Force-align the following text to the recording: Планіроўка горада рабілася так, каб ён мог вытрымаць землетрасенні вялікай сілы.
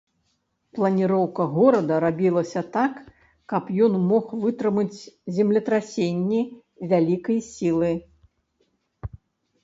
Планіроўка 0.77 1.43
горада 1.55 1.95
рабілася 2.05 2.61
так, 2.77 2.93
каб 3.53 3.63
ён 3.87 3.93
мог 4.11 4.31
вытрымаць 4.45 4.99
землетрасенні 5.35 6.39
вялікай 6.95 7.39
сілы. 7.51 7.91